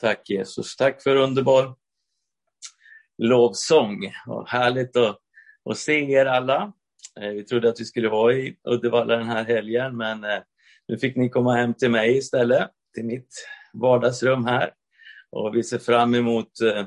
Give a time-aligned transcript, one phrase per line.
[0.00, 0.76] Tack Jesus.
[0.76, 1.74] Tack för underbar
[3.18, 4.12] lovsång.
[4.26, 5.18] Och härligt att,
[5.70, 6.72] att se er alla.
[7.20, 10.38] Eh, vi trodde att vi skulle vara i Uddevalla den här helgen, men eh,
[10.88, 14.72] nu fick ni komma hem till mig istället, till mitt vardagsrum här.
[15.30, 16.86] Och vi ser fram emot eh,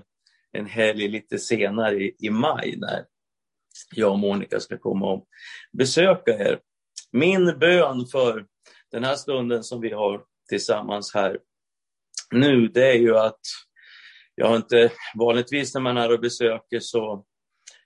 [0.51, 3.05] en helg lite senare i maj när
[3.95, 5.27] jag och Monica ska komma och
[5.77, 6.59] besöka er.
[7.11, 8.45] Min bön för
[8.91, 11.39] den här stunden som vi har tillsammans här
[12.33, 13.39] nu, det är ju att
[14.35, 17.25] jag har inte, vanligtvis när man är och besöker så,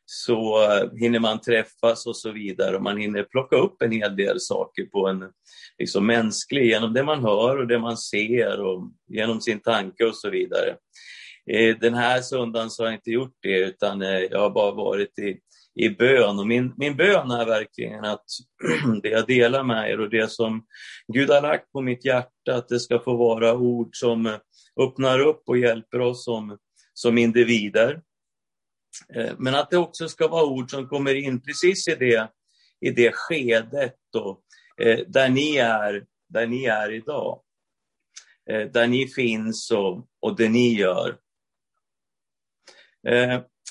[0.05, 4.15] så eh, hinner man träffas och så vidare och man hinner plocka upp en hel
[4.15, 5.23] del saker på en
[5.77, 10.15] liksom mänsklig, genom det man hör och det man ser och genom sin tanke och
[10.15, 10.75] så vidare.
[11.51, 14.71] Eh, den här söndagen så har jag inte gjort det utan eh, jag har bara
[14.71, 15.37] varit i,
[15.79, 18.25] i bön och min, min bön är verkligen att
[19.03, 20.65] det jag delar med er och det som
[21.13, 24.37] Gud har lagt på mitt hjärta, att det ska få vara ord som
[24.79, 26.57] öppnar upp och hjälper oss som,
[26.93, 28.01] som individer.
[29.15, 32.31] Eh, men att det också ska vara ord som kommer in precis i det,
[32.81, 34.41] i det skedet då,
[34.81, 37.41] eh, där, ni är, där ni är idag.
[38.49, 41.17] Eh, där ni finns och, och det ni gör.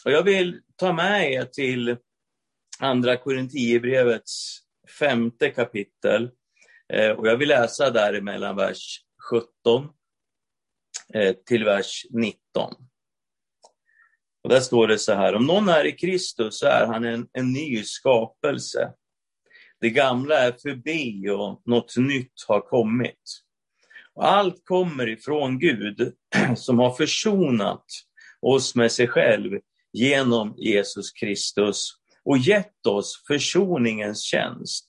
[0.05, 1.97] Och jag vill ta med er till
[2.79, 4.59] Andra Korinthierbrevets
[4.99, 6.31] femte kapitel.
[6.93, 9.89] Eh, och jag vill läsa där mellan vers 17
[11.15, 12.75] Eh, till vers 19.
[14.43, 17.29] Och där står det så här, om någon är i Kristus så är han en,
[17.33, 18.93] en ny skapelse.
[19.81, 23.43] Det gamla är förbi och något nytt har kommit.
[24.15, 26.13] Och allt kommer ifrån Gud
[26.57, 27.85] som har försonat
[28.41, 29.61] oss med sig själv
[29.97, 31.91] genom Jesus Kristus
[32.25, 34.87] och gett oss försoningens tjänst.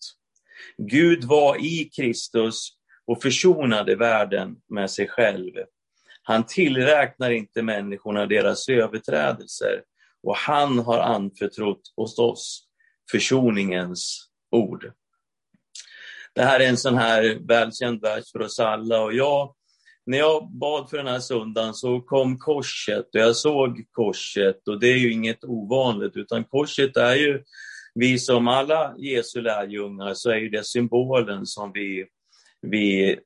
[0.78, 2.70] Gud var i Kristus
[3.08, 5.54] och försonade världen med sig själv
[6.28, 9.84] han tillräknar inte människorna deras överträdelser
[10.24, 12.64] och han har anförtrott hos oss
[13.12, 14.92] försoningens ord.
[16.36, 19.56] Det här är en sån här välkänd vers för oss alla och jag,
[20.08, 24.80] när jag bad för den här söndagen så kom korset och jag såg korset och
[24.80, 27.44] det är ju inget ovanligt utan korset är ju,
[27.95, 32.06] vi som alla Jesu lärjungar så är ju det symbolen som vi,
[32.62, 33.17] vi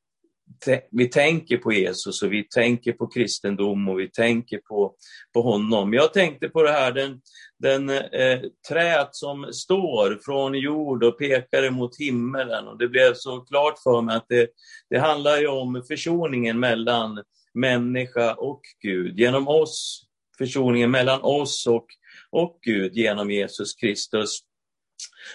[0.92, 4.96] vi tänker på Jesus och vi tänker på kristendom och vi tänker på,
[5.34, 5.94] på honom.
[5.94, 7.22] Jag tänkte på det här, den,
[7.62, 12.68] den eh, trät som står från jord och pekar mot himmelen.
[12.68, 14.50] Och det blev så klart för mig att det,
[14.90, 17.24] det handlar ju om försoningen mellan
[17.54, 20.04] människa och Gud, genom oss,
[20.38, 21.86] försoningen mellan oss och,
[22.30, 24.40] och Gud genom Jesus Kristus.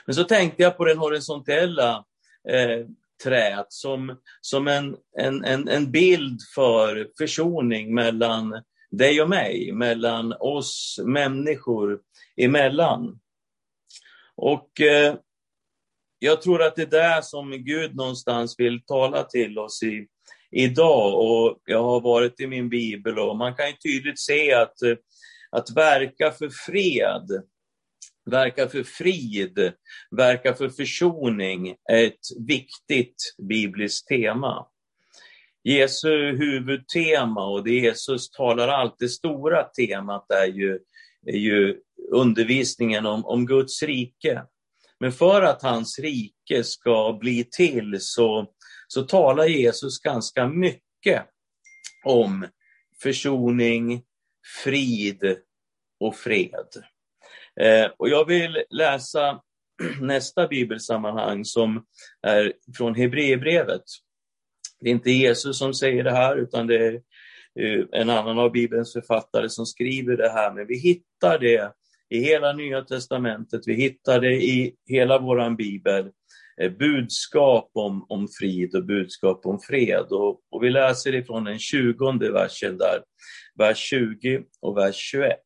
[0.07, 2.05] Men så tänkte jag på den horisontella
[2.49, 2.87] eh,
[3.25, 10.35] träet som, som en, en, en, en bild för försoning mellan dig och mig, mellan
[10.41, 12.01] oss människor
[12.37, 13.21] emellan.
[14.37, 15.15] Och eh,
[16.19, 20.07] jag tror att det är där som Gud någonstans vill tala till oss i,
[20.51, 21.21] idag.
[21.21, 24.97] Och jag har varit i min bibel och man kan tydligt se att, eh,
[25.51, 27.43] att verka för fred
[28.31, 29.73] verka för frid,
[30.11, 34.67] verka för försoning är ett viktigt bibliskt tema.
[35.65, 40.79] Jesu huvudtema och det Jesus talar allt, det stora temat är ju,
[41.27, 41.81] är ju
[42.13, 44.43] undervisningen om, om Guds rike.
[45.01, 48.47] Men för att hans rike ska bli till så,
[48.89, 51.27] så talar Jesus ganska mycket
[52.05, 52.47] om
[53.03, 54.03] försoning,
[54.65, 55.37] frid
[56.01, 56.69] och fred.
[57.61, 59.41] Eh, och jag vill läsa
[60.01, 61.85] nästa bibelsammanhang som
[62.23, 63.83] är från Hebreerbrevet.
[64.81, 66.95] Det är inte Jesus som säger det här, utan det är
[67.61, 71.73] eh, en annan av Bibelns författare som skriver det här, men vi hittar det
[72.11, 76.11] i hela Nya Testamentet, vi hittar det i hela vår bibel,
[76.61, 80.07] eh, budskap om, om frid och budskap om fred.
[80.11, 83.03] Och, och vi läser ifrån den 20 versen där,
[83.59, 85.39] vers 20 och vers 21.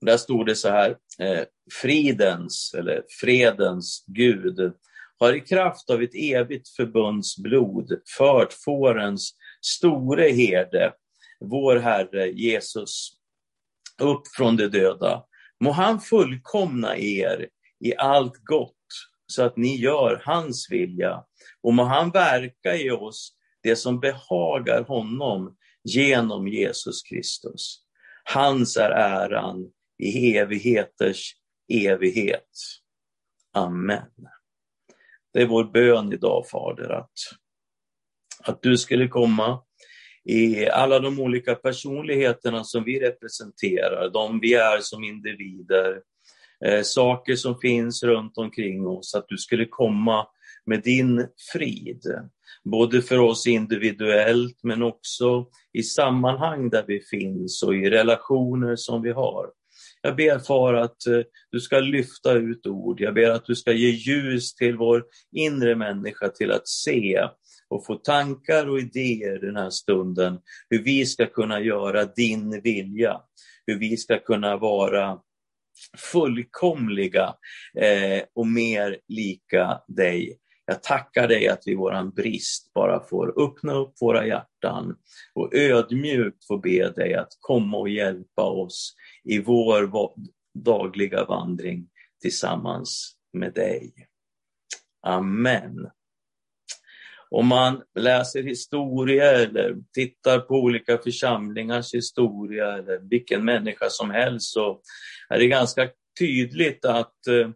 [0.00, 1.44] Där stod det så här, eh,
[1.82, 4.72] fridens eller fredens Gud
[5.18, 10.92] har i kraft av ett evigt förbunds blod fört fårens store herde,
[11.40, 13.17] vår Herre Jesus,
[14.00, 15.24] upp från de döda.
[15.60, 17.48] Må han fullkomna er
[17.80, 18.74] i allt gott
[19.26, 21.24] så att ni gör hans vilja
[21.62, 27.82] och må han verka i oss det som behagar honom genom Jesus Kristus.
[28.24, 31.34] Hans är äran i evigheters
[31.72, 32.50] evighet.
[33.54, 34.10] Amen.
[35.32, 37.12] Det är vår bön idag, Fader, att,
[38.42, 39.62] att du skulle komma
[40.28, 46.00] i alla de olika personligheterna som vi representerar, de vi är som individer,
[46.64, 50.26] eh, saker som finns runt omkring oss, att du skulle komma
[50.66, 52.02] med din frid.
[52.64, 59.02] Både för oss individuellt men också i sammanhang där vi finns och i relationer som
[59.02, 59.46] vi har.
[60.02, 61.20] Jag ber far att eh,
[61.50, 63.00] du ska lyfta ut ord.
[63.00, 67.28] Jag ber att du ska ge ljus till vår inre människa till att se
[67.68, 70.40] och få tankar och idéer den här stunden.
[70.70, 73.20] Hur vi ska kunna göra din vilja.
[73.66, 75.18] Hur vi ska kunna vara
[76.12, 77.34] fullkomliga
[77.78, 80.38] eh, och mer lika dig.
[80.66, 84.96] Jag tackar dig att vi i våran brist bara får öppna upp våra hjärtan
[85.34, 88.94] och ödmjukt få be dig att komma och hjälpa oss
[89.24, 89.90] i vår
[90.54, 91.88] dagliga vandring
[92.22, 93.92] tillsammans med dig.
[95.06, 95.90] Amen.
[97.30, 104.52] Om man läser historia eller tittar på olika församlingars historia eller vilken människa som helst
[104.52, 104.80] så
[105.28, 105.88] är det ganska
[106.18, 107.50] tydligt att eh,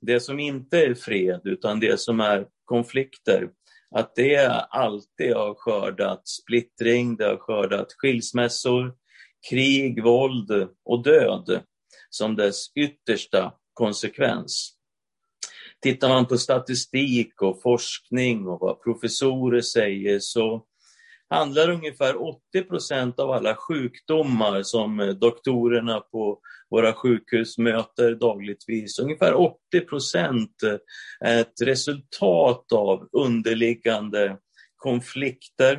[0.00, 3.48] det som inte är fred utan det som är konflikter,
[3.90, 8.94] att det alltid har skördat splittring, det har skördat skilsmässor,
[9.50, 11.60] krig, våld och död
[12.10, 14.75] som dess yttersta konsekvens.
[15.86, 20.64] Tittar man på statistik och forskning och vad professorer säger så
[21.30, 26.38] handlar ungefär 80 procent av alla sjukdomar som eh, doktorerna på
[26.70, 28.98] våra sjukhus möter dagligtvis.
[28.98, 30.78] Ungefär 80 procent eh,
[31.20, 34.38] är ett resultat av underliggande
[34.76, 35.76] konflikter,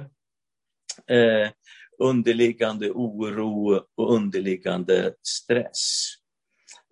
[1.09, 1.49] eh,
[2.03, 6.13] underliggande oro och underliggande stress.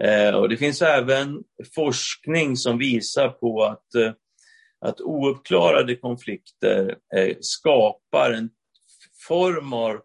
[0.03, 1.44] Eh, och det finns även
[1.75, 4.12] forskning som visar på att, eh,
[4.81, 8.50] att ouppklarade konflikter eh, skapar en
[9.27, 10.01] form av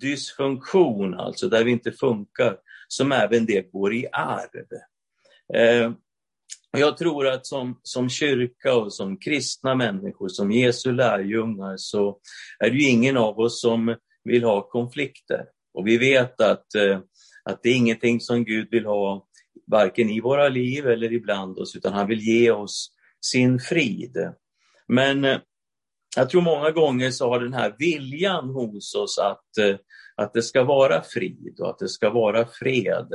[0.00, 2.56] dysfunktion, alltså där vi inte funkar,
[2.88, 4.66] som även det går i arv.
[5.54, 5.92] Eh,
[6.76, 12.18] jag tror att som, som kyrka och som kristna människor, som Jesu lärjungar, så
[12.58, 15.44] är det ju ingen av oss som vill ha konflikter.
[15.74, 16.98] Och vi vet att, eh,
[17.44, 19.26] att det är ingenting som Gud vill ha
[19.66, 22.90] varken i våra liv eller ibland oss, utan han vill ge oss
[23.20, 24.32] sin frid.
[24.88, 25.38] Men eh,
[26.16, 29.76] jag tror många gånger så har den här viljan hos oss att, eh,
[30.16, 33.08] att det ska vara frid och att det ska vara fred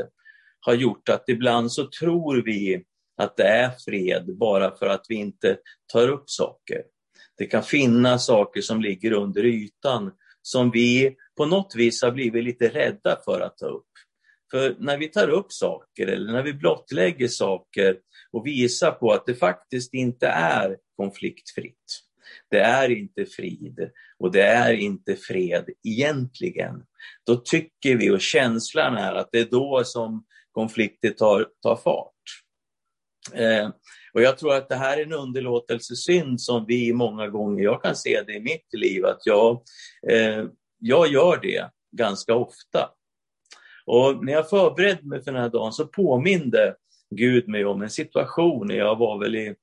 [0.59, 2.83] har gjort att ibland så tror vi
[3.17, 5.57] att det är fred bara för att vi inte
[5.93, 6.81] tar upp saker.
[7.37, 10.11] Det kan finnas saker som ligger under ytan
[10.41, 13.88] som vi på något vis har blivit lite rädda för att ta upp.
[14.51, 17.97] För när vi tar upp saker eller när vi blottlägger saker
[18.31, 22.03] och visar på att det faktiskt inte är konfliktfritt.
[22.49, 26.83] Det är inte frid och det är inte fred egentligen.
[27.25, 32.13] Då tycker vi och känslan är att det är då som konflikter tar, tar fart.
[33.33, 33.69] Eh,
[34.13, 37.95] och jag tror att det här är en underlåtelsesynd som vi många gånger, jag kan
[37.95, 39.61] se det i mitt liv, att jag,
[40.09, 40.45] eh,
[40.79, 42.89] jag gör det ganska ofta.
[43.91, 46.75] Och när jag förberedde mig för den här dagen så påminde
[47.15, 49.55] Gud mig om en situation när jag var väl i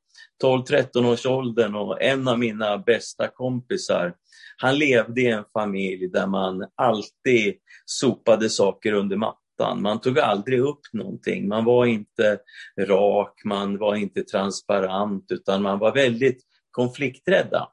[0.43, 4.15] 12-13 års åldern och en av mina bästa kompisar,
[4.57, 9.83] han levde i en familj där man alltid sopade saker under mattan.
[9.83, 12.39] Man tog aldrig upp någonting, man var inte
[12.81, 17.69] rak, man var inte transparent utan man var väldigt konflikträdda.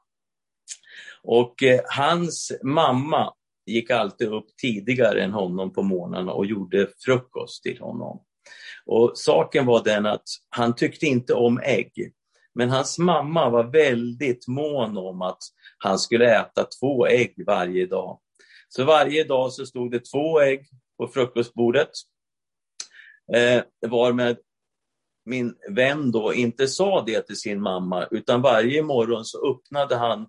[1.22, 3.32] Och eh, hans mamma
[3.66, 8.22] gick alltid upp tidigare än honom på morgnarna och gjorde frukost till honom.
[8.86, 12.12] Och saken var den att han tyckte inte om ägg.
[12.54, 15.38] Men hans mamma var väldigt mån om att
[15.78, 18.20] han skulle äta två ägg varje dag.
[18.68, 20.66] Så varje dag så stod det två ägg
[20.98, 21.90] på frukostbordet.
[23.34, 24.36] Eh, varmed
[25.24, 30.20] min vän då inte sa det till sin mamma utan varje morgon så öppnade han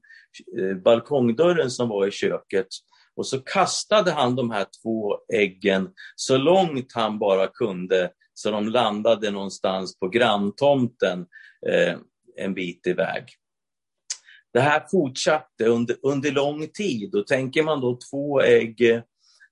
[0.60, 2.68] eh, balkongdörren som var i köket
[3.16, 8.70] och så kastade han de här två äggen så långt han bara kunde så de
[8.70, 11.26] landade någonstans på granntomten
[11.68, 11.98] eh,
[12.38, 13.24] en bit iväg.
[14.54, 18.82] Det här fortsatte under, under lång tid och tänker man då två ägg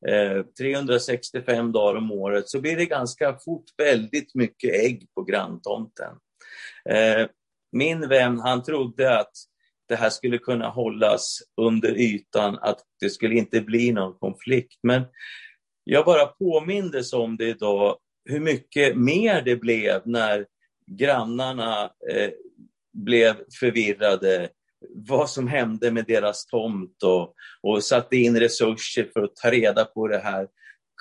[0.08, 6.15] eh, 365 dagar om året så blir det ganska fort väldigt mycket ägg på granntomten.
[6.89, 7.27] Eh,
[7.72, 9.32] min vän han trodde att
[9.94, 14.80] det här skulle kunna hållas under ytan, att det skulle inte bli någon konflikt.
[14.84, 15.04] Men
[15.84, 20.46] jag bara påmindes om det idag, hur mycket mer det blev när
[20.88, 22.30] grannarna eh,
[22.94, 24.50] blev förvirrade
[24.96, 29.86] vad som hände med deras tomt och, och satte in resurser för att ta reda
[29.86, 30.48] på det här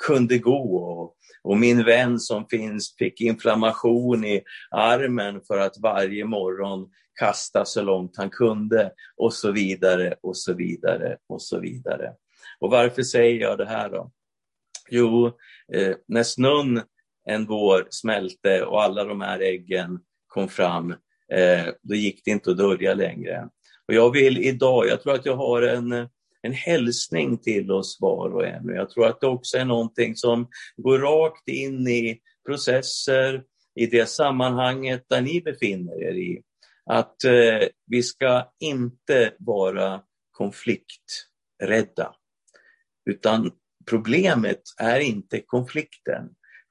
[0.07, 0.77] kunde gå.
[0.77, 7.65] Och, och min vän som finns fick inflammation i armen för att varje morgon kasta
[7.65, 12.13] så långt han kunde och så vidare och så vidare och så vidare.
[12.61, 14.11] Och varför säger jag det här då?
[14.91, 15.27] Jo,
[15.73, 16.83] eh, när snön
[17.29, 20.91] en vår smälte och alla de här äggen kom fram,
[21.33, 23.49] eh, då gick det inte att dölja längre.
[23.89, 25.93] Och jag vill idag, jag tror att jag har en,
[26.43, 28.69] en hälsning till oss var och en.
[28.69, 33.43] Jag tror att det också är någonting som går rakt in i processer,
[33.75, 36.43] i det sammanhanget där ni befinner er i.
[36.91, 42.15] Att eh, vi ska inte vara konflikträdda.
[43.11, 43.51] Utan
[43.91, 46.29] problemet är inte konflikten.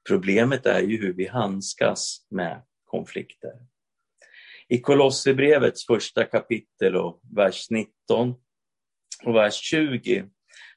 [0.08, 3.52] Problemet är ju hur vi handskas med konflikter.
[4.68, 8.34] I Kolosserbrevets första kapitel och vers 19
[9.24, 10.24] och vers 20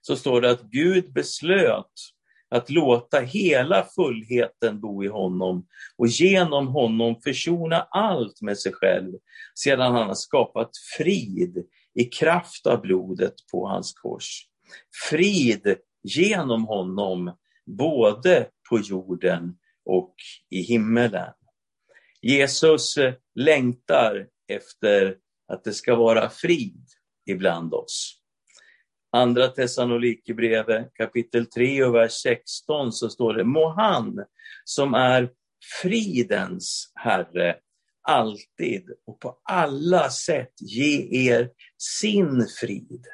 [0.02, 1.94] så står det att Gud beslöt
[2.50, 9.14] att låta hela fullheten bo i honom och genom honom försona allt med sig själv
[9.56, 14.48] sedan han har skapat frid i kraft av blodet på hans kors.
[15.10, 20.16] Frid genom honom både på jorden och
[20.50, 21.34] i himmelen.
[22.22, 26.86] Jesus eh, längtar efter att det ska vara frid
[27.26, 28.22] ibland oss.
[29.16, 34.26] Andra Thessalonikerbrevet kapitel 3 och vers 16 så står det Må han
[34.64, 35.30] som är
[35.82, 37.56] fridens Herre
[38.02, 43.06] alltid och på alla sätt ge er sin frid.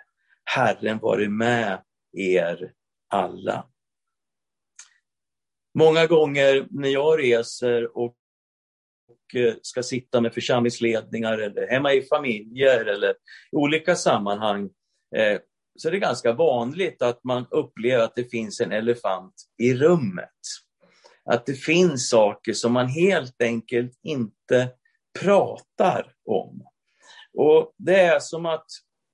[0.44, 1.82] Herren vare med
[2.18, 2.74] er
[3.10, 3.66] alla.
[5.74, 8.16] Många gånger när jag reser och
[9.34, 13.12] eh, ska sitta med församlingsledningar eller hemma i familjer eller
[13.52, 14.70] i olika sammanhang
[15.16, 15.40] eh,
[15.82, 20.30] så är det ganska vanligt att man upplever att det finns en elefant i rummet.
[21.26, 24.70] Att det finns saker som man helt enkelt inte
[25.20, 26.66] pratar om.
[27.34, 28.66] Och Det är som att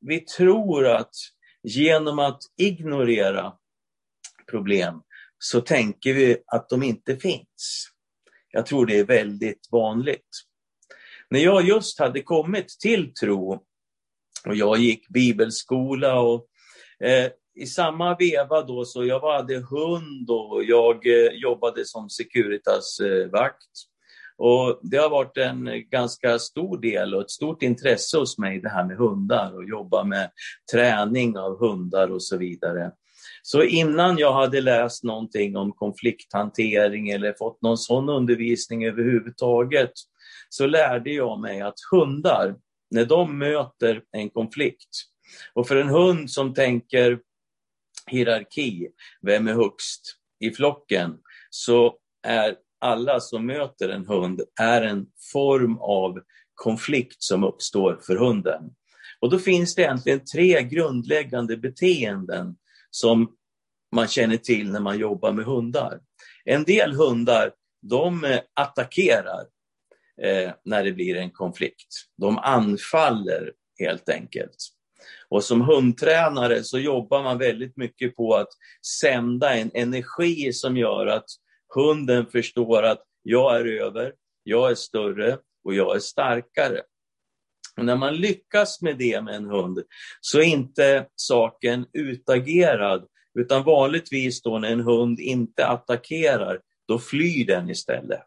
[0.01, 1.13] vi tror att
[1.63, 3.53] genom att ignorera
[4.49, 5.01] problem
[5.39, 7.87] så tänker vi att de inte finns.
[8.51, 10.29] Jag tror det är väldigt vanligt.
[11.29, 13.63] När jag just hade kommit till tro
[14.45, 16.47] och jag gick bibelskola och
[17.03, 23.71] eh, i samma veva då så jag hade hund och jag eh, jobbade som Securitas-vakt.
[24.37, 28.69] Och det har varit en ganska stor del och ett stort intresse hos mig det
[28.69, 30.31] här med hundar och jobba med
[30.71, 32.91] träning av hundar och så vidare.
[33.41, 39.91] Så innan jag hade läst någonting om konflikthantering eller fått någon sån undervisning överhuvudtaget
[40.49, 42.55] så lärde jag mig att hundar,
[42.91, 44.89] när de möter en konflikt,
[45.53, 47.19] och för en hund som tänker
[48.07, 48.87] hierarki,
[49.21, 50.01] vem är högst
[50.39, 51.17] i flocken,
[51.49, 56.19] så är alla som möter en hund är en form av
[56.55, 58.63] konflikt som uppstår för hunden.
[59.19, 62.55] Och då finns det egentligen tre grundläggande beteenden
[62.91, 63.31] som
[63.95, 65.99] man känner till när man jobbar med hundar.
[66.45, 69.45] En del hundar, de eh, attackerar
[70.21, 71.87] eh, när det blir en konflikt.
[72.17, 74.55] De anfaller helt enkelt.
[75.29, 78.49] Och som hundtränare så jobbar man väldigt mycket på att
[78.99, 81.25] sända en energi som gör att
[81.75, 84.13] hunden förstår att jag är över,
[84.43, 86.81] jag är större och jag är starkare.
[87.77, 89.83] Och när man lyckas med det med en hund
[90.21, 93.07] så är inte saken utagerad
[93.39, 98.21] utan vanligtvis då när en hund inte attackerar, då flyr den istället.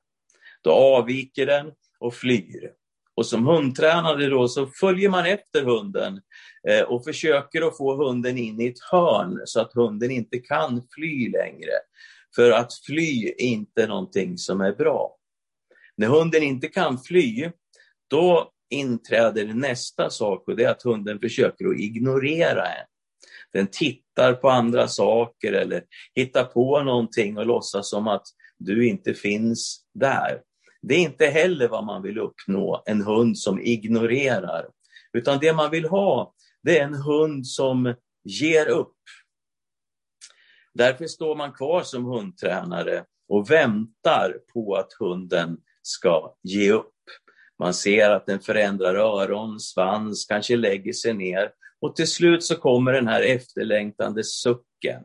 [0.62, 2.72] Då avviker den och flyr.
[3.16, 6.20] Och som hundtränare då så följer man efter hunden
[6.68, 10.82] eh, och försöker att få hunden in i ett hörn så att hunden inte kan
[10.94, 11.72] fly längre.
[12.36, 15.16] För att fly är inte någonting som är bra.
[15.96, 17.50] När hunden inte kan fly,
[18.10, 22.86] då inträder nästa sak och det är att hunden försöker att ignorera en.
[23.52, 25.82] Den tittar på andra saker eller
[26.14, 28.26] hittar på någonting och låtsas som att
[28.58, 30.40] du inte finns där.
[30.82, 34.66] Det är inte heller vad man vill uppnå, en hund som ignorerar.
[35.12, 37.94] Utan det man vill ha, det är en hund som
[38.24, 38.96] ger upp.
[40.74, 46.94] Därför står man kvar som hundtränare och väntar på att hunden ska ge upp.
[47.58, 52.56] Man ser att den förändrar öron, svans, kanske lägger sig ner och till slut så
[52.56, 55.02] kommer den här efterlängtande sucken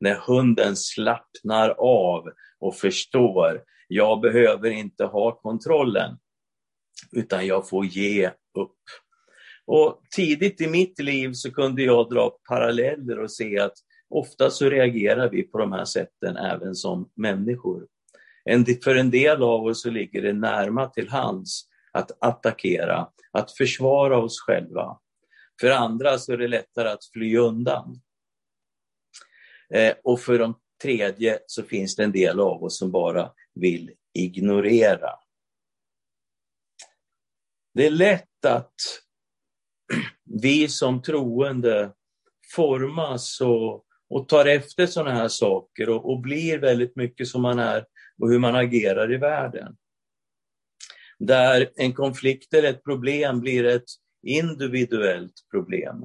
[0.00, 2.24] när hunden slappnar av
[2.58, 6.18] och förstår, jag behöver inte ha kontrollen,
[7.12, 8.28] utan jag får ge
[8.58, 8.80] upp.
[9.66, 13.74] Och tidigt i mitt liv så kunde jag dra paralleller och se att
[14.08, 17.86] ofta så reagerar vi på de här sätten även som människor.
[18.84, 24.18] För en del av oss så ligger det närma till hands att attackera, att försvara
[24.18, 24.98] oss själva.
[25.60, 28.00] För andra så är det lättare att fly undan.
[29.74, 33.90] Eh, och för de tredje så finns det en del av oss som bara vill
[34.14, 35.10] ignorera.
[37.74, 38.74] Det är lätt att
[40.24, 41.92] vi som troende
[42.54, 47.58] formas och, och tar efter sådana här saker och, och blir väldigt mycket som man
[47.58, 47.86] är
[48.22, 49.76] och hur man agerar i världen.
[51.18, 53.88] Där en konflikt eller ett problem blir ett
[54.26, 56.02] individuellt problem.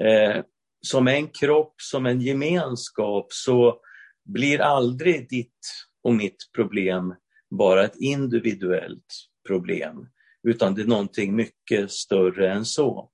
[0.00, 0.44] Eh,
[0.80, 3.80] som en kropp, som en gemenskap så
[4.24, 7.14] blir aldrig ditt och mitt problem
[7.50, 9.14] bara ett individuellt
[9.48, 10.08] problem,
[10.42, 13.10] utan det är någonting mycket större än så.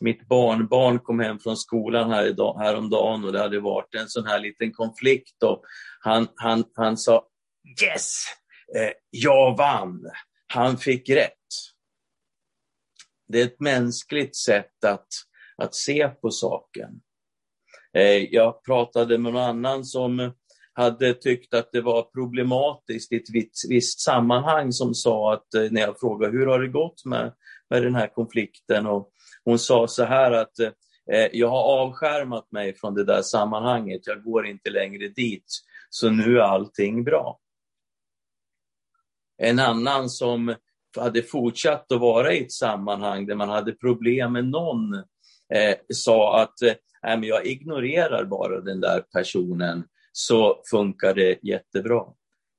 [0.00, 4.26] Mitt barnbarn kom hem från skolan här idag, häromdagen och det hade varit en sån
[4.26, 5.62] här liten konflikt och
[6.00, 7.28] han, han, han sa
[7.82, 8.24] Yes!
[8.76, 10.10] Eh, jag vann!
[10.46, 11.32] Han fick rätt.
[13.28, 15.08] Det är ett mänskligt sätt att,
[15.56, 17.00] att se på saken.
[17.92, 20.32] Eh, jag pratade med någon annan som
[20.78, 25.62] hade tyckt att det var problematiskt i ett visst, visst sammanhang som sa att eh,
[25.70, 27.32] när jag frågade hur har det gått med,
[27.70, 28.86] med den här konflikten?
[28.86, 29.10] Och
[29.44, 30.70] hon sa så här att eh,
[31.12, 35.44] eh, jag har avskärmat mig från det där sammanhanget, jag går inte längre dit,
[35.90, 37.38] så nu är allting bra.
[39.42, 40.54] En annan som
[40.96, 44.94] hade fortsatt att vara i ett sammanhang där man hade problem med någon
[45.54, 49.84] eh, sa att eh, men jag ignorerar bara den där personen
[50.18, 52.04] så funkar det jättebra.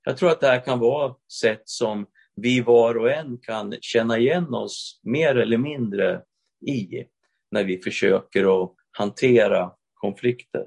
[0.04, 4.18] Jag tror att det här kan vara sätt som vi var och en kan känna
[4.18, 6.22] igen oss mer eller mindre
[6.68, 7.04] i
[7.52, 10.66] när vi försöker att hantera konflikter.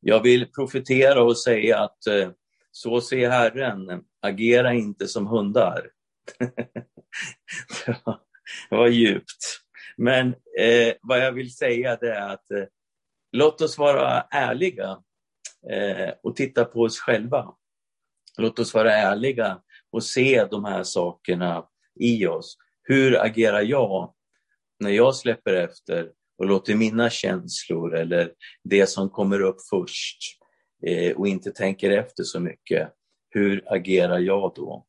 [0.00, 2.30] Jag vill profetera och säga att eh,
[2.70, 5.90] så ser Herren, agera inte som hundar.
[8.70, 9.60] det var djupt.
[9.96, 12.64] Men eh, vad jag vill säga det är att eh,
[13.32, 15.02] låt oss vara ärliga
[15.70, 17.54] eh, och titta på oss själva.
[18.38, 21.66] Låt oss vara ärliga och se de här sakerna
[22.00, 22.56] i oss.
[22.82, 24.14] Hur agerar jag
[24.80, 28.32] när jag släpper efter och låter mina känslor eller
[28.64, 30.18] det som kommer upp först
[30.86, 32.92] eh, och inte tänker efter så mycket,
[33.30, 34.86] hur agerar jag då?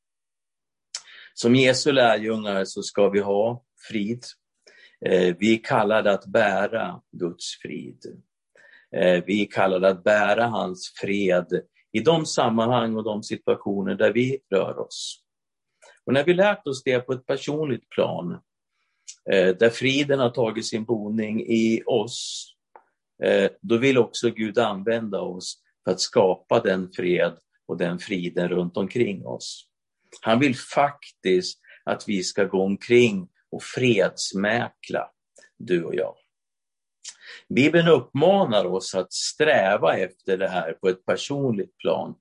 [1.34, 4.24] Som Jesu lärjungar så ska vi ha frid.
[5.06, 8.22] Eh, vi är kallade att bära Guds frid.
[8.98, 14.14] Eh, vi är kallade att bära hans fred i de sammanhang och de situationer där
[14.14, 15.24] vi rör oss.
[16.06, 18.32] Och när vi lärt oss det på ett personligt plan,
[19.32, 22.48] eh, där friden har tagit sin boning i oss,
[23.24, 28.50] eh, då vill också Gud använda oss för att skapa den fred och den friden
[28.50, 29.68] runt omkring oss.
[30.22, 35.12] Han vill faktiskt att vi ska gå omkring och fredsmäkla,
[35.58, 36.16] du och jag.
[37.50, 42.16] Bibeln uppmanar oss att sträva efter det här på ett personligt plan.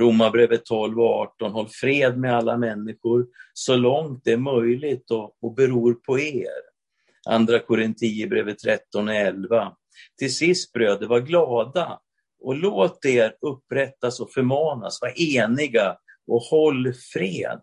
[0.00, 5.36] Romarbrevet 12 och 18, håll fred med alla människor så långt det är möjligt och,
[5.42, 6.62] och beror på er.
[7.28, 9.72] Andra Korinthierbrevet 13 och 11.
[10.18, 12.00] Till sist bröder, var glada
[12.40, 15.96] och låt er upprättas och förmanas, var eniga
[16.26, 17.60] och håll fred.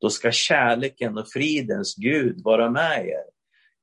[0.00, 3.35] Då ska kärleken och fridens Gud vara med er.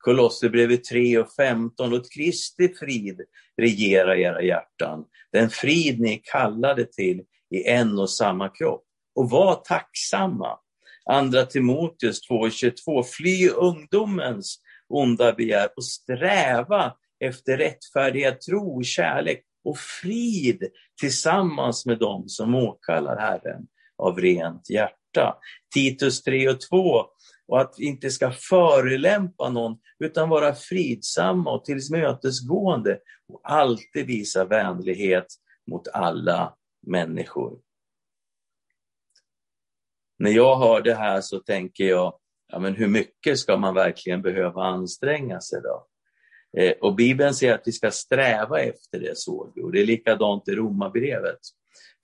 [0.04, 1.90] Kolosserbrevet 3 och 15.
[1.90, 3.22] Låt Kristi frid
[3.62, 5.06] regera era hjärtan.
[5.32, 8.84] Den frid ni kallade till i en och samma kropp.
[9.16, 10.58] Och var tacksamma.
[11.06, 13.04] Andra Timoteus 2.22.
[13.04, 20.64] Fly ungdomens onda begär och sträva efter rättfärdighet, tro, kärlek och frid
[21.02, 25.38] tillsammans med dem som åkallar Herren av rent hjärta.
[25.74, 27.06] Titus 3 och 2
[27.54, 34.46] och att vi inte ska förelämpa någon utan vara fridsamma och tillmötesgående och alltid visa
[34.46, 35.26] vänlighet
[35.72, 36.56] mot alla
[36.88, 37.60] människor.
[40.20, 42.20] När jag hör det här så tänker jag,
[42.52, 45.88] ja men hur mycket ska man verkligen behöva anstränga sig då?
[46.58, 49.62] Eh, och Bibeln säger att vi ska sträva efter det, såg vi.
[49.62, 51.40] Och det är likadant i Romarbrevet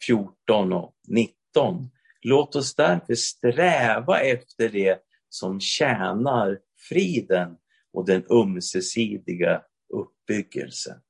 [0.08, 1.90] 14 och 19.
[2.22, 7.58] Låt oss därför sträva efter det som tjänar friden
[7.94, 9.62] och den ömsesidiga
[9.94, 11.02] uppbyggelsen.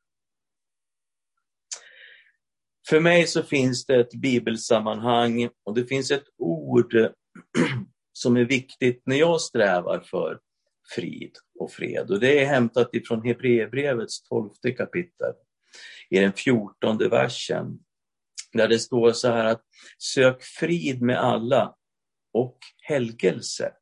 [2.89, 6.93] För mig så finns det ett bibelsammanhang och det finns ett ord
[8.13, 10.39] som är viktigt när jag strävar för
[10.95, 12.11] frid och fred.
[12.11, 15.33] Och det är hämtat ifrån Hebreerbrevets tolfte kapitel,
[16.09, 17.79] i den fjortonde versen,
[18.53, 19.61] där det står så här att
[19.97, 21.75] sök frid med alla
[22.33, 23.73] och helgelse.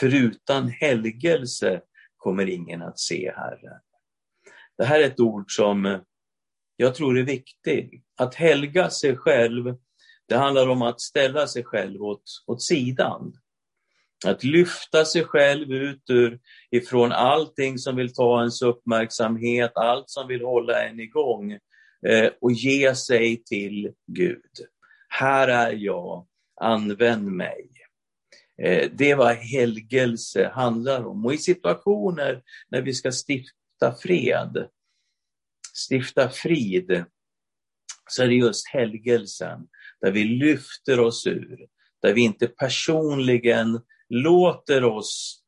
[0.00, 1.80] För utan helgelse
[2.16, 3.80] kommer ingen att se Herren.
[4.78, 6.00] Det här är ett ord som
[6.76, 8.04] jag tror är viktigt.
[8.16, 9.76] Att helga sig själv,
[10.28, 13.32] det handlar om att ställa sig själv åt, åt sidan.
[14.26, 20.28] Att lyfta sig själv ut ur, ifrån allting som vill ta ens uppmärksamhet, allt som
[20.28, 21.52] vill hålla en igång
[22.06, 24.52] eh, och ge sig till Gud.
[25.08, 26.26] Här är jag,
[26.60, 27.77] använd mig.
[28.62, 31.26] Eh, det är vad helgelse handlar om.
[31.26, 34.68] Och i situationer när vi ska stifta fred,
[35.90, 37.04] stifta frid,
[38.10, 39.68] så är det just helgelsen,
[40.00, 41.66] där vi lyfter oss ur,
[42.02, 45.42] där vi inte personligen låter oss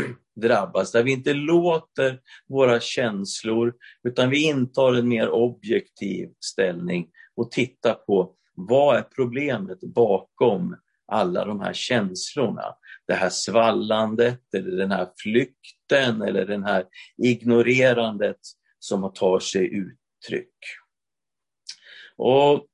[0.40, 3.74] drabbas, där vi inte låter våra känslor,
[4.08, 10.76] utan vi intar en mer objektiv ställning och tittar på vad är problemet bakom
[11.12, 12.74] alla de här känslorna.
[13.06, 16.84] Det här svallandet, eller den här flykten, eller det här
[17.22, 18.40] ignorerandet
[18.78, 20.56] som tar sig uttryck.
[22.16, 22.66] Och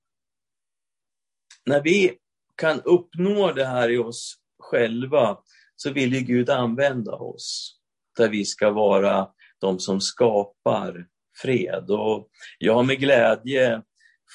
[1.67, 2.17] när vi
[2.57, 5.39] kan uppnå det här i oss själva
[5.77, 7.79] så vill ju Gud använda oss
[8.17, 9.29] där vi ska vara
[9.61, 11.07] de som skapar
[11.43, 11.91] fred.
[11.91, 13.83] Och jag har med glädje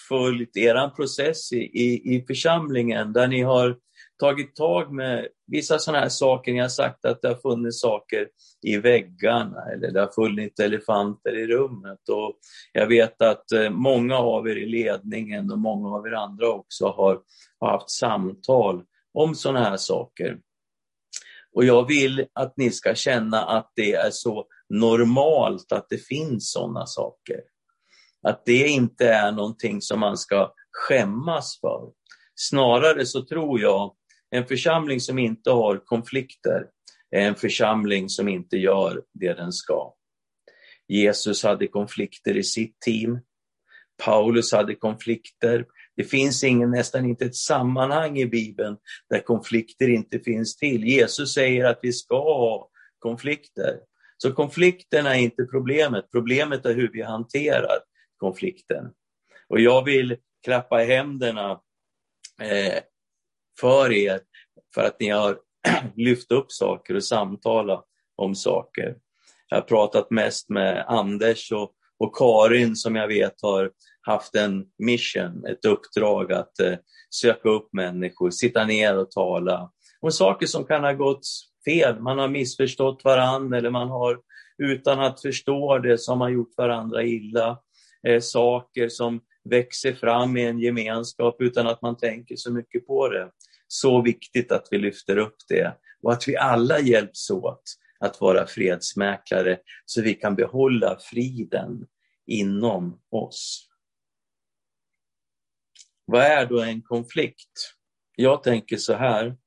[0.10, 3.78] följt er process i, i, i församlingen där ni har
[4.20, 6.54] tagit tag med vissa sådana här saker.
[6.54, 8.28] Ni har sagt att det har funnits saker
[8.62, 12.10] i väggarna eller det har funnits elefanter i rummet.
[12.10, 12.38] Och
[12.74, 16.86] jag vet att eh, många av er i ledningen och många av er andra också
[16.88, 17.20] har,
[17.60, 20.40] har haft samtal om sådana här saker.
[21.56, 26.52] Och jag vill att ni ska känna att det är så normalt att det finns
[26.52, 27.40] sådana saker.
[28.28, 31.90] Att det inte är någonting som man ska skämmas för.
[32.36, 33.96] Snarare så tror jag
[34.34, 36.66] en församling som inte har konflikter
[37.12, 39.94] är en församling som inte gör det den ska.
[40.88, 43.20] Jesus hade konflikter i sitt team.
[44.06, 45.66] Paulus hade konflikter.
[45.96, 48.78] Det finns ingen, nästan inte ett sammanhang i Bibeln
[49.10, 50.84] där konflikter inte finns till.
[50.84, 52.70] Jesus säger att vi ska ha
[53.00, 53.80] konflikter.
[54.18, 57.78] Så konflikterna är inte problemet, problemet är hur vi hanterar
[58.18, 58.92] konflikten.
[59.48, 61.52] Och jag vill klappa i händerna
[62.42, 62.84] eh,
[63.60, 64.20] för er
[64.76, 65.38] för att ni har
[65.96, 67.86] lyft upp saker och samtalat
[68.16, 68.96] om saker.
[69.50, 74.66] Jag har pratat mest med Anders och, och Karin som jag vet har haft en
[74.78, 76.74] mission, ett uppdrag att eh,
[77.10, 81.28] söka upp människor, sitta ner och tala om saker som kan ha gått
[81.66, 82.00] fel.
[82.00, 84.20] Man har missförstått varandra eller man har
[84.58, 87.60] utan att förstå det som har gjort varandra illa.
[88.08, 93.10] Eh, saker som växer fram i en gemenskap utan att man tänker så mycket på
[93.10, 93.32] det.
[93.68, 97.64] Så viktigt att vi lyfter upp det och att vi alla hjälps åt
[98.00, 101.88] att vara fredsmäklare så vi kan behålla friden
[102.26, 103.70] inom oss.
[106.06, 107.76] Vad är då en konflikt?
[108.16, 109.38] Jag tänker så här.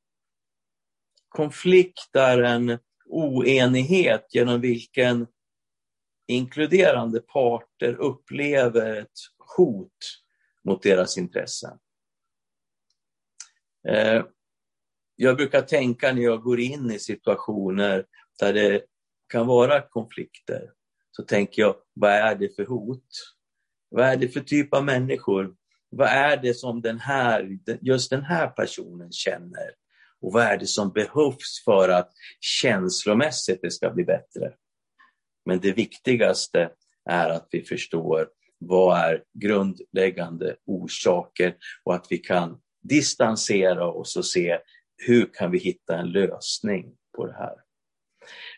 [1.28, 5.26] Konflikt är en oenighet genom vilken
[6.28, 9.18] inkluderande parter upplever ett
[9.56, 9.98] hot
[10.64, 11.78] mot deras intressen.
[13.88, 14.24] Eh,
[15.16, 18.06] jag brukar tänka när jag går in i situationer
[18.38, 18.82] där det
[19.28, 20.72] kan vara konflikter,
[21.10, 23.08] så tänker jag, vad är det för hot?
[23.88, 25.54] Vad är det för typ av människor?
[25.88, 29.70] Vad är det som den här, just den här personen känner?
[30.20, 34.54] Och vad är det som behövs för att känslomässigt det ska bli bättre?
[35.44, 36.70] Men det viktigaste
[37.10, 44.26] är att vi förstår vad är grundläggande orsaker och att vi kan distansera oss och
[44.26, 44.58] se
[45.06, 47.54] hur kan vi hitta en lösning på det här.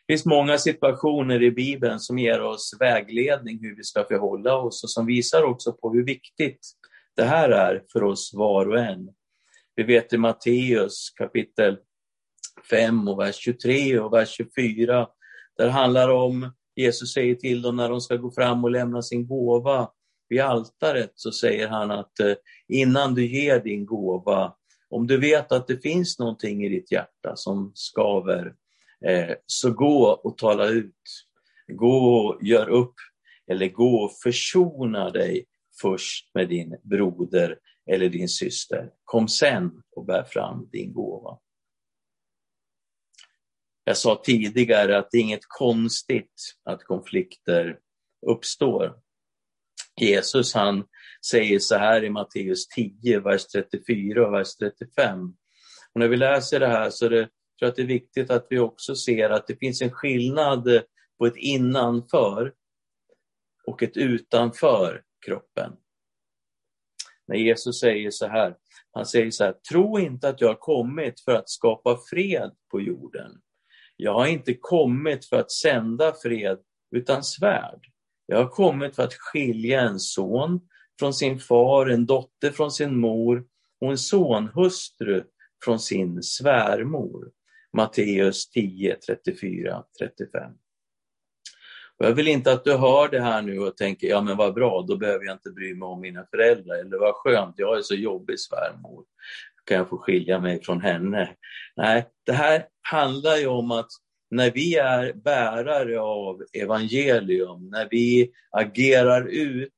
[0.07, 4.85] Det finns många situationer i Bibeln som ger oss vägledning hur vi ska förhålla oss
[4.85, 6.61] och som visar också på hur viktigt
[7.17, 9.09] det här är för oss var och en.
[9.77, 11.79] Vi vet i Matteus kapitel
[12.71, 15.09] 5 och vers 23 och vers 24,
[15.57, 19.27] där handlar om Jesus säger till dem när de ska gå fram och lämna sin
[19.27, 19.91] gåva
[20.29, 22.35] vid altaret så säger han att eh,
[22.69, 24.55] innan du ger din gåva,
[24.91, 28.55] om du vet att det finns någonting i ditt hjärta som skaver,
[29.07, 30.95] eh, så gå och tala ut.
[31.73, 32.95] Gå och gör upp,
[33.51, 35.45] eller gå och försona dig
[35.81, 37.59] först med din broder
[37.91, 38.91] eller din syster.
[39.05, 41.39] Kom sen och bär fram din gåva.
[43.89, 47.79] Jag sa tidigare att det är inget konstigt att konflikter
[48.27, 48.95] uppstår.
[50.01, 50.85] Jesus han
[51.31, 55.21] säger så här i Matteus 10, vers 34 och vers 35.
[55.95, 58.31] Och när vi läser det här så är det, tror jag att det är viktigt
[58.31, 60.83] att vi också ser att det finns en skillnad
[61.19, 62.55] på ett innanför
[63.67, 65.73] och ett utanför kroppen.
[67.29, 68.57] När Jesus säger så här,
[68.93, 72.81] han säger så här, tro inte att jag har kommit för att skapa fred på
[72.81, 73.41] jorden.
[74.01, 76.59] Jag har inte kommit för att sända fred,
[76.97, 77.87] utan svärd.
[78.27, 80.61] Jag har kommit för att skilja en son
[80.99, 83.45] från sin far, en dotter från sin mor
[83.81, 85.25] och en sonhustru
[85.65, 87.31] från sin svärmor.
[87.73, 90.53] Matteus 10, 34, 35.
[91.99, 94.55] Och jag vill inte att du hör det här nu och tänker, ja men vad
[94.55, 97.83] bra, då behöver jag inte bry mig om mina föräldrar, eller vad skönt, jag är
[97.83, 99.05] så jobbig svärmor,
[99.69, 101.35] kan jag få skilja mig från henne.
[101.77, 103.91] Nej, det här handlar ju om att
[104.31, 109.73] när vi är bärare av evangelium, när vi agerar ut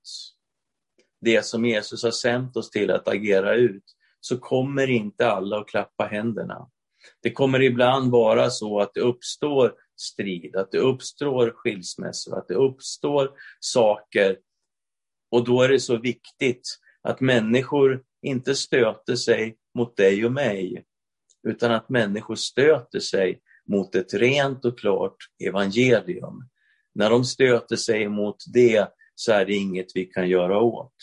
[1.21, 3.85] det som Jesus har sänt oss till att agera ut,
[4.21, 6.69] så kommer inte alla att klappa händerna.
[7.23, 12.55] Det kommer ibland vara så att det uppstår strid, att det uppstår skilsmässor, att det
[12.55, 14.39] uppstår saker.
[15.31, 16.63] Och då är det så viktigt
[17.03, 20.85] att människor inte stöter sig mot dig och mig,
[21.49, 26.49] utan att människor stöter sig mot ett rent och klart evangelium.
[26.95, 30.95] När de stöter sig mot det så är det inget vi kan göra åt.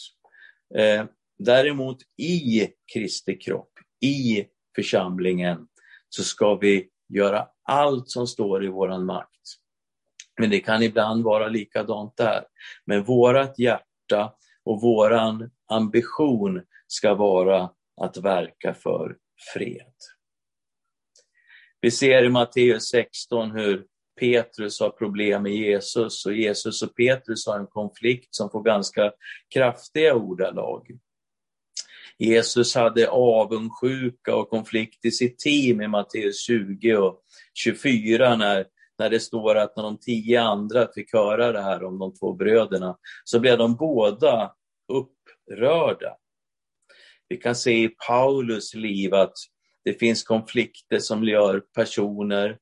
[0.76, 1.06] Eh,
[1.40, 5.68] däremot i Kristi kropp, i församlingen,
[6.10, 9.30] så ska vi göra allt som står i våran makt.
[10.40, 12.44] Men det kan ibland vara likadant där.
[12.86, 17.70] Men vårat hjärta och våran ambition ska vara
[18.02, 19.18] att verka för
[19.54, 19.94] fred.
[21.82, 23.86] Vi ser i Matteus 16 hur
[24.20, 29.12] Petrus har problem med Jesus och Jesus och Petrus har en konflikt som får ganska
[29.54, 30.88] kraftiga ordalag.
[32.18, 37.22] Jesus hade avundsjuka och konflikt i sitt team i Matteus 20 och
[37.54, 38.66] 24 när,
[39.00, 42.34] när det står att när de tio andra fick höra det här om de två
[42.34, 44.54] bröderna så blev de båda
[44.88, 46.18] upprörda.
[47.30, 49.34] Vi kan se i Paulus liv att
[49.86, 52.58] det finns konflikter som gör personer.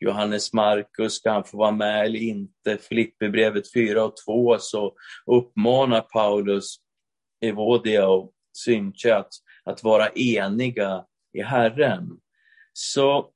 [0.00, 2.78] Johannes Markus, ska han få vara med eller inte?
[2.78, 4.94] Filipperbrevet 4 och 2 så
[5.26, 6.76] uppmanar Paulus
[7.40, 9.30] Evodia och Synche att,
[9.64, 12.20] att vara eniga i Herren.
[12.72, 13.30] Så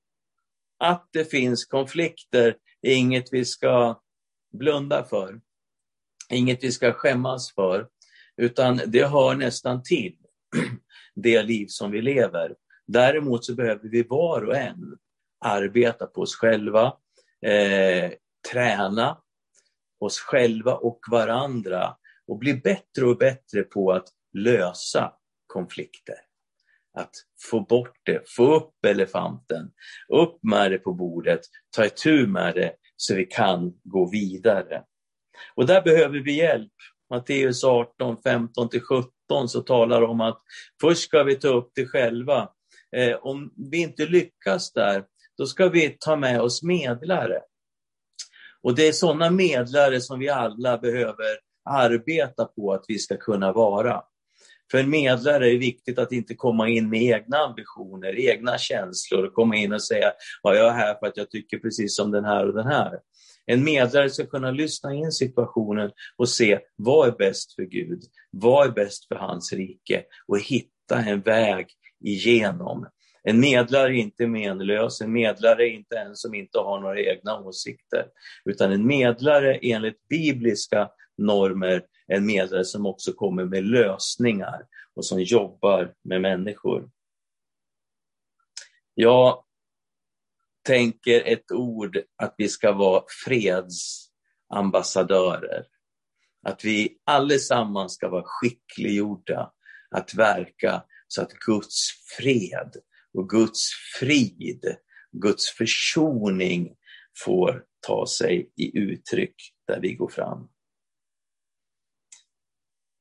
[0.78, 4.00] att det finns konflikter är inget vi ska
[4.52, 5.40] blunda för,
[6.30, 7.88] inget vi ska skämmas för,
[8.36, 10.16] utan det hör nästan till
[11.14, 12.54] det liv som vi lever.
[12.86, 14.98] Däremot så behöver vi var och en
[15.44, 16.96] arbeta på oss själva,
[17.46, 18.12] eh,
[18.52, 19.18] träna
[20.00, 25.12] oss själva och varandra och bli bättre och bättre på att lösa
[25.46, 26.16] konflikter.
[26.94, 27.10] Att
[27.50, 29.70] få bort det, få upp elefanten,
[30.08, 31.40] upp med det på bordet,
[31.76, 34.84] ta itu med det så vi kan gå vidare.
[35.54, 36.72] Och där behöver vi hjälp.
[37.10, 40.42] Matteus 18, 15 till 70, 17 så talar om att
[40.80, 42.48] först ska vi ta upp det själva.
[42.96, 45.04] Eh, om vi inte lyckas där,
[45.38, 47.40] då ska vi ta med oss medlare.
[48.62, 51.38] Och det är sådana medlare som vi alla behöver
[51.70, 54.02] arbeta på att vi ska kunna vara.
[54.70, 59.26] För en medlare är det viktigt att inte komma in med egna ambitioner, egna känslor
[59.26, 62.10] och komma in och säga ja, jag är här för att jag tycker precis som
[62.10, 62.98] den här och den här.
[63.46, 68.66] En medlare ska kunna lyssna in situationen och se vad är bäst för Gud, vad
[68.66, 71.66] är bäst för hans rike och hitta en väg
[72.04, 72.86] igenom.
[73.22, 77.40] En medlare är inte menlös, en medlare är inte en som inte har några egna
[77.40, 78.06] åsikter,
[78.44, 85.20] utan en medlare enligt bibliska normer en medlare som också kommer med lösningar och som
[85.20, 86.90] jobbar med människor.
[88.94, 89.44] Ja,
[90.62, 95.64] tänker ett ord att vi ska vara fredsambassadörer.
[96.46, 99.52] Att vi allesammans ska vara skickliggjorda
[99.90, 102.76] att verka så att Guds fred
[103.14, 103.70] och Guds
[104.00, 104.76] frid,
[105.12, 106.76] Guds försoning
[107.24, 109.34] får ta sig i uttryck
[109.66, 110.48] där vi går fram.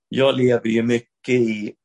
[0.09, 1.75] Jag lever ju mycket i,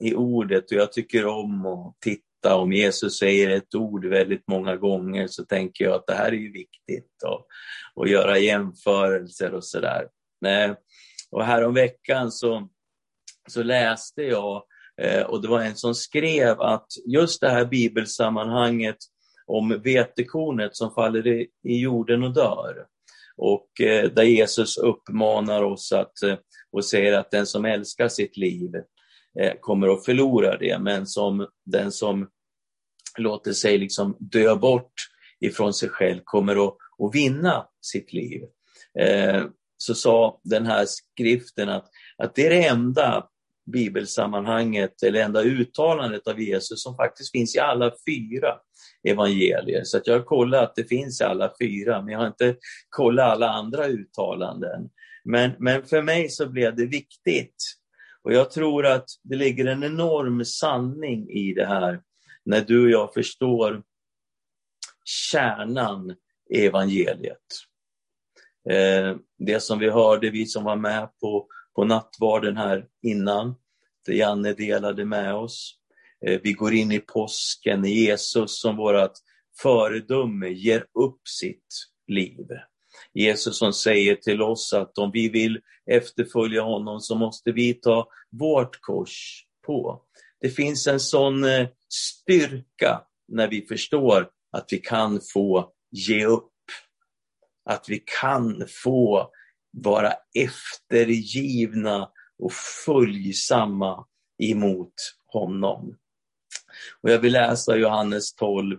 [0.00, 2.33] i ordet och jag tycker om att titta.
[2.52, 6.36] Om Jesus säger ett ord väldigt många gånger så tänker jag att det här är
[6.36, 7.46] ju viktigt och,
[7.94, 10.08] och göra jämförelser och sådär.
[10.46, 10.76] Eh,
[11.30, 12.68] och häromveckan så,
[13.48, 14.62] så läste jag
[15.02, 18.96] eh, och det var en som skrev att just det här bibelsammanhanget
[19.46, 22.86] om vetekornet som faller i, i jorden och dör.
[23.36, 26.12] Och eh, där Jesus uppmanar oss att,
[26.72, 28.70] och säger att den som älskar sitt liv
[29.60, 32.28] kommer att förlora det, men som den som
[33.18, 34.92] låter sig liksom dö bort
[35.40, 38.42] ifrån sig själv kommer att, att vinna sitt liv.
[38.98, 39.44] Eh,
[39.76, 43.28] så sa den här skriften att, att det är det enda
[43.72, 48.54] bibelsammanhanget eller enda uttalandet av Jesus som faktiskt finns i alla fyra
[49.08, 49.84] evangelier.
[49.84, 52.56] Så att jag har kollat att det finns i alla fyra, men jag har inte
[52.88, 54.88] kollat alla andra uttalanden.
[55.24, 57.56] Men, men för mig så blev det viktigt.
[58.22, 62.00] Och jag tror att det ligger en enorm sanning i det här
[62.44, 63.82] när du och jag förstår
[65.04, 66.16] kärnan
[66.50, 67.38] i evangeliet.
[68.70, 73.54] Eh, det som vi hörde, vi som var med på, på nattvarden här innan,
[74.06, 75.78] det Janne delade med oss.
[76.26, 79.12] Eh, vi går in i påsken, Jesus som vårt
[79.62, 81.66] föredöme ger upp sitt
[82.06, 82.46] liv.
[83.12, 88.08] Jesus som säger till oss att om vi vill efterfölja honom så måste vi ta
[88.30, 90.02] vårt kors på.
[90.44, 96.52] Det finns en sån eh, styrka när vi förstår att vi kan få ge upp.
[97.70, 99.30] Att vi kan få
[99.72, 102.52] vara eftergivna och
[102.84, 104.06] följsamma
[104.42, 104.94] emot
[105.26, 105.96] honom.
[107.02, 108.78] Och jag vill läsa Johannes 12,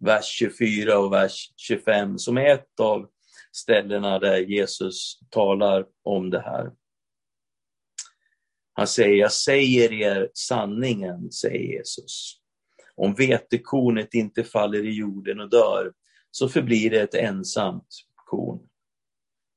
[0.00, 3.06] vers 24 och vers 25 som är ett av
[3.52, 6.70] ställena där Jesus talar om det här.
[8.76, 12.40] Han säger, jag säger er sanningen, säger Jesus.
[12.96, 15.92] Om vetekornet inte faller i jorden och dör,
[16.30, 18.68] så förblir det ett ensamt korn.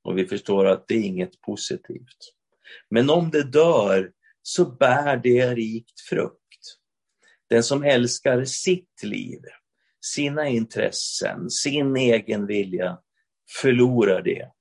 [0.03, 2.33] Och vi förstår att det är inget positivt.
[2.89, 6.77] Men om det dör, så bär det rikt frukt.
[7.49, 9.39] Den som älskar sitt liv,
[10.01, 12.99] sina intressen, sin egen vilja,
[13.61, 14.51] förlorar det.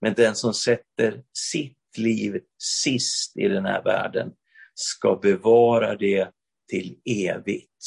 [0.00, 4.32] Men den som sätter sitt liv sist i den här världen
[4.74, 6.30] ska bevara det
[6.70, 7.84] till evigt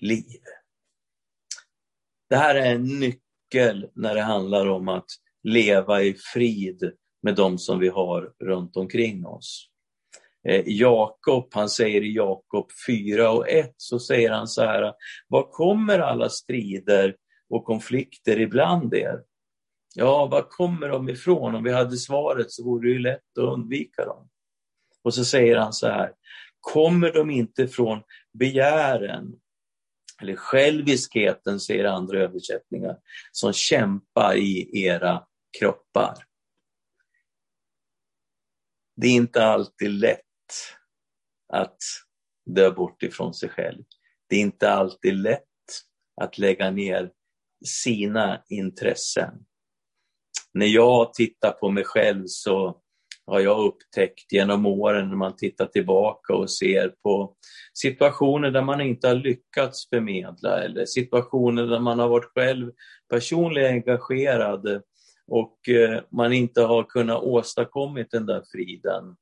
[0.00, 0.40] liv.
[2.30, 5.06] Det här är en nyckel när det handlar om att
[5.42, 9.68] leva i frid med de som vi har runt omkring oss.
[10.48, 14.92] Eh, Jakob, han säger i Jakob 4 och 1, så säger han så här,
[15.28, 17.16] var kommer alla strider
[17.48, 19.20] och konflikter ibland er?
[19.94, 21.54] Ja, var kommer de ifrån?
[21.54, 24.28] Om vi hade svaret så vore det ju lätt att undvika dem.
[25.02, 26.12] Och så säger han så här,
[26.60, 28.02] kommer de inte från
[28.32, 29.40] begären
[30.22, 32.96] eller själviskheten, säger andra översättningar,
[33.32, 35.26] som kämpar i era
[35.58, 36.14] kroppar.
[38.96, 40.20] Det är inte alltid lätt
[41.52, 41.78] att
[42.46, 43.84] dö bort ifrån sig själv.
[44.28, 45.42] Det är inte alltid lätt
[46.20, 47.12] att lägga ner
[47.64, 49.44] sina intressen.
[50.54, 52.82] När jag tittar på mig själv så
[53.26, 57.34] har jag upptäckt genom åren när man tittar tillbaka och ser på
[57.74, 62.72] situationer där man inte har lyckats förmedla eller situationer där man har varit själv
[63.10, 64.82] personligen engagerad
[65.26, 69.16] och eh, man inte har kunnat åstadkommit den där friden,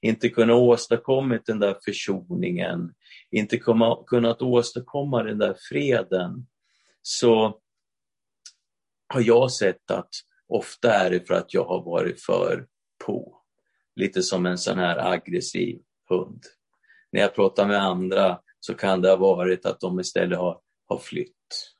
[0.00, 2.94] inte kunnat åstadkommit den där försoningen,
[3.30, 3.58] inte
[4.06, 6.46] kunnat åstadkomma den där freden,
[7.02, 7.60] så
[9.14, 10.10] har jag sett att
[10.50, 12.66] ofta är det för att jag har varit för
[13.04, 13.36] på.
[13.96, 16.42] Lite som en sån här aggressiv hund.
[17.12, 20.98] När jag pratar med andra så kan det ha varit att de istället har, har
[20.98, 21.72] flytt.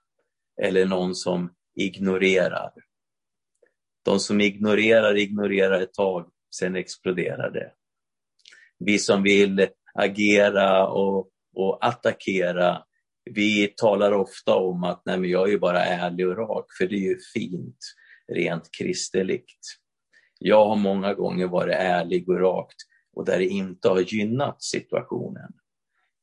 [0.62, 2.72] Eller någon som ignorerar.
[4.04, 7.72] De som ignorerar, ignorerar ett tag, sen exploderar det.
[8.78, 12.82] Vi som vill agera och, och attackera,
[13.24, 16.86] vi talar ofta om att nej men jag är ju bara ärlig och rak, för
[16.86, 17.78] det är ju fint,
[18.30, 19.60] rent kristeligt.
[20.38, 22.76] Jag har många gånger varit ärlig och rakt
[23.12, 25.52] och där det inte har gynnat situationen.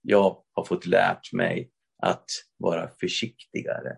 [0.01, 1.71] Jag har fått lärt mig
[2.03, 2.25] att
[2.57, 3.97] vara försiktigare,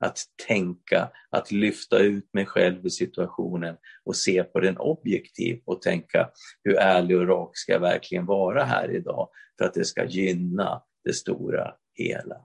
[0.00, 5.82] att tänka, att lyfta ut mig själv i situationen och se på den objektivt, och
[5.82, 6.30] tänka
[6.64, 9.28] hur ärlig och rak ska jag verkligen vara här idag
[9.58, 12.36] för att det ska gynna det stora hela.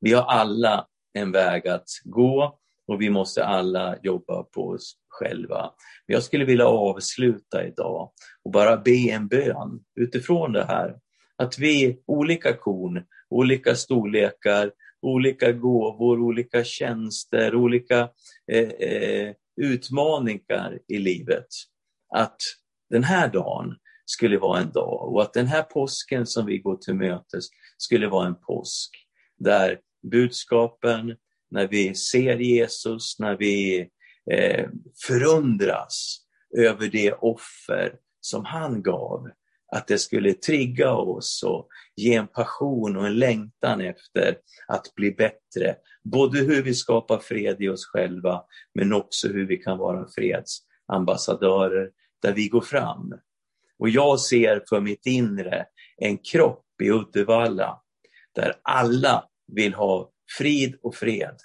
[0.00, 5.70] Vi har alla en väg att gå och vi måste alla jobba på oss själva.
[6.06, 8.12] Men jag skulle vilja avsluta idag
[8.44, 10.96] och bara be en bön utifrån det här.
[11.36, 14.72] Att vi, olika korn, olika storlekar,
[15.02, 18.08] olika gåvor, olika tjänster, olika
[18.52, 21.46] eh, eh, utmaningar i livet.
[22.14, 22.38] Att
[22.90, 26.76] den här dagen skulle vara en dag och att den här påsken som vi går
[26.76, 27.44] till mötes
[27.78, 28.90] skulle vara en påsk
[29.38, 29.78] där
[30.10, 31.16] budskapen,
[31.50, 33.88] när vi ser Jesus, när vi
[34.30, 34.68] eh,
[35.06, 36.18] förundras
[36.58, 39.28] över det offer som han gav,
[39.72, 44.38] att det skulle trigga oss och ge en passion och en längtan efter
[44.68, 45.76] att bli bättre.
[46.04, 48.42] Både hur vi skapar fred i oss själva,
[48.74, 51.90] men också hur vi kan vara fredsambassadörer
[52.22, 53.14] där vi går fram.
[53.78, 55.66] Och jag ser för mitt inre
[55.96, 57.82] en kropp i Uddevalla
[58.34, 61.36] där alla vill ha frid och fred.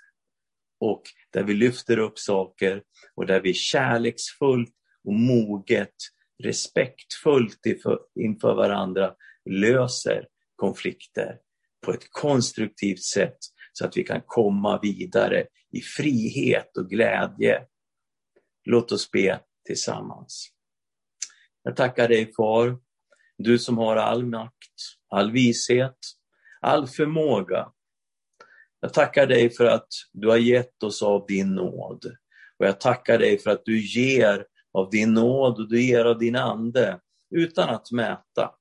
[0.79, 1.03] Och
[1.33, 2.83] där vi lyfter upp saker
[3.15, 4.73] och där vi kärleksfullt
[5.03, 5.95] och moget,
[6.43, 7.59] respektfullt
[8.19, 9.15] inför, varandra
[9.49, 11.37] löser konflikter
[11.85, 13.37] på ett konstruktivt sätt
[13.73, 17.65] så att vi kan komma vidare i frihet och glädje.
[18.65, 20.49] Låt oss be tillsammans.
[21.63, 22.79] Jag tackar dig Far,
[23.37, 24.75] du som har all makt,
[25.09, 25.97] all vishet,
[26.61, 27.71] all förmåga.
[28.81, 32.05] Jag tackar dig för att du har gett oss av din nåd.
[32.59, 36.19] Och jag tackar dig för att du ger av din nåd och du ger av
[36.19, 36.99] din ande
[37.35, 38.51] utan att mäta.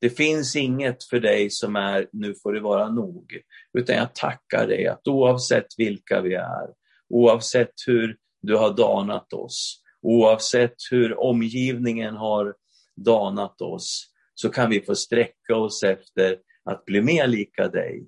[0.00, 3.40] Det finns inget för dig som är nu får det vara nog,
[3.78, 6.68] utan jag tackar dig att oavsett vilka vi är,
[7.08, 12.54] oavsett hur du har danat oss, oavsett hur omgivningen har
[12.96, 18.06] danat oss, så kan vi få sträcka oss efter att bli mer lika dig.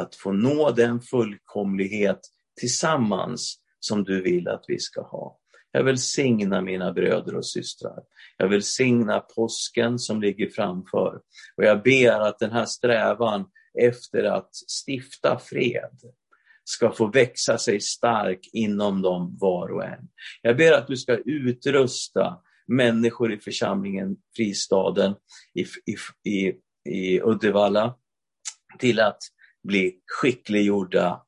[0.00, 2.20] Att få nå den fullkomlighet
[2.60, 5.36] tillsammans som du vill att vi ska ha.
[5.72, 7.98] Jag vill signa mina bröder och systrar.
[8.36, 11.20] Jag vill signa påsken som ligger framför.
[11.56, 13.44] Och jag ber att den här strävan
[13.80, 14.50] efter att
[14.86, 15.98] stifta fred
[16.64, 20.08] ska få växa sig stark inom dem var och en.
[20.42, 25.14] Jag ber att du ska utrusta människor i församlingen Fristaden
[25.54, 25.96] i, i,
[26.30, 26.54] i,
[26.90, 27.94] i Uddevalla
[28.78, 29.18] till att
[29.62, 31.22] bli skickliggjorda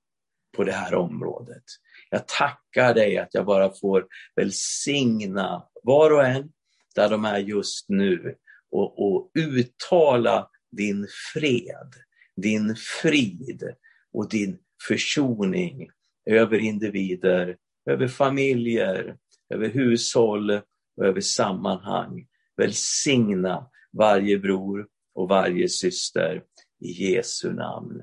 [0.57, 1.63] på det här området.
[2.11, 4.07] Jag tackar dig att jag bara får
[4.37, 6.53] välsigna var och en
[6.95, 8.35] där de är just nu
[8.71, 11.93] och, och uttala din fred,
[12.37, 13.75] din frid
[14.13, 14.59] och din
[14.89, 15.91] försoning
[16.31, 17.57] över individer,
[17.91, 19.17] över familjer,
[19.55, 20.51] över hushåll
[20.97, 22.27] och över sammanhang.
[22.57, 26.43] Välsigna varje bror och varje syster
[26.81, 28.03] i Jesu namn.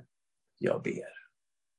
[0.60, 1.19] Jag ber.